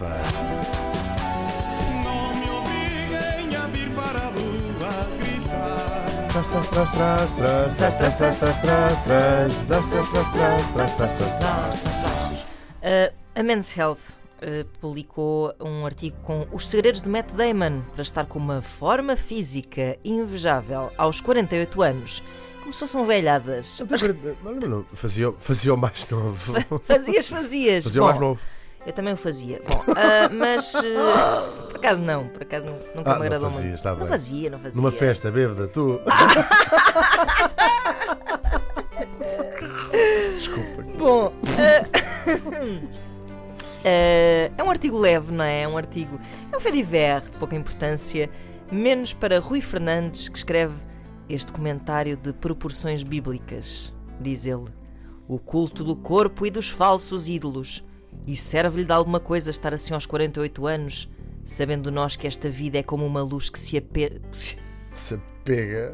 [0.00, 0.08] Não
[2.34, 6.28] me obriguem a vir para a rua gritar.
[6.32, 10.92] Tras, tras, tras, tras, tras, tras, tras, tras, tras, tras, tras, tras, tras, tras, tras,
[10.94, 13.12] tras, tras, tras.
[13.34, 13.98] A Men's Health
[14.40, 19.14] uh, publicou um artigo com os segredos de Matt Damon para estar com uma forma
[19.14, 22.22] física invejável aos 48 anos.
[22.62, 23.82] Como se fossem velhadas.
[24.94, 26.80] Fazia, fazia o mais novo.
[26.82, 27.84] Fazias, fazias.
[27.84, 28.40] Fazia o mais novo.
[28.86, 29.60] Eu também o fazia.
[29.68, 33.48] Bom, ah, mas ah, por acaso não, por acaso nu- nunca Ah, me não agradou
[33.48, 33.74] fazia, muito.
[33.76, 34.08] está não bem.
[34.08, 34.76] fazia, não fazia.
[34.80, 36.00] Numa festa bêbada, tu.
[40.36, 40.82] Desculpa.
[40.98, 41.32] Bom,
[43.84, 45.62] ah, é um artigo leve, não é?
[45.62, 46.18] É um artigo.
[46.52, 48.28] É um fait divers, de pouca importância,
[48.70, 50.74] menos para Rui Fernandes, que escreve
[51.28, 53.92] este comentário de proporções bíblicas.
[54.20, 54.64] Diz ele:
[55.28, 57.84] O culto do corpo e dos falsos ídolos.
[58.26, 61.08] E serve-lhe de alguma coisa estar assim aos 48 anos,
[61.44, 64.20] sabendo nós que esta vida é como uma luz que se ape...
[64.94, 65.92] Se apega.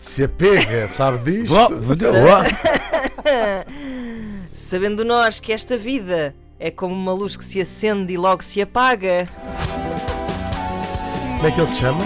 [0.00, 1.54] Se apega, sabe disto?
[4.52, 8.62] Sabendo nós que esta vida é como uma luz que se acende e logo se
[8.62, 9.26] apaga.
[11.36, 12.04] Como é que ele se chama?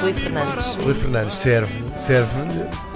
[0.00, 0.74] Rui Fernandes.
[0.74, 2.42] Rui Fernandes serve, serve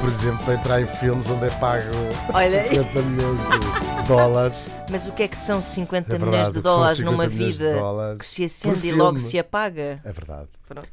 [0.00, 1.84] por exemplo, para entrar em filmes onde é pago
[2.32, 2.64] Olha.
[2.68, 4.58] 50 milhões de dólares.
[4.90, 7.10] Mas o que é que são 50 É milhões verdade, de que são dólares 50
[7.12, 10.00] numa milhões de vida dólares que se acende e logo se apaga?
[10.04, 10.48] É verdade.
[10.68, 10.88] Pronto.